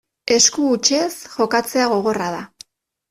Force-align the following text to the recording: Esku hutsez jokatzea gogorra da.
Esku 0.35 0.63
hutsez 0.69 1.11
jokatzea 1.35 1.87
gogorra 1.95 2.31
da. 2.39 2.45